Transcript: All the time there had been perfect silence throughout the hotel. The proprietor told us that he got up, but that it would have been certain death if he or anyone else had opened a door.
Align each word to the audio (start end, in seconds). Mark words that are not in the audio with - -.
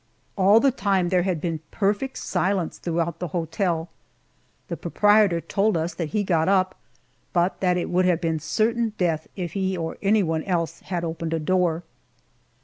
All 0.35 0.59
the 0.59 0.71
time 0.71 1.09
there 1.09 1.21
had 1.21 1.39
been 1.39 1.59
perfect 1.69 2.17
silence 2.17 2.79
throughout 2.79 3.19
the 3.19 3.27
hotel. 3.37 3.87
The 4.67 4.75
proprietor 4.75 5.39
told 5.41 5.77
us 5.77 5.93
that 5.93 6.09
he 6.09 6.23
got 6.23 6.49
up, 6.49 6.73
but 7.33 7.59
that 7.59 7.77
it 7.77 7.87
would 7.91 8.05
have 8.05 8.19
been 8.19 8.39
certain 8.39 8.93
death 8.97 9.27
if 9.35 9.53
he 9.53 9.77
or 9.77 9.99
anyone 10.01 10.41
else 10.45 10.79
had 10.79 11.03
opened 11.03 11.35
a 11.35 11.39
door. 11.39 11.83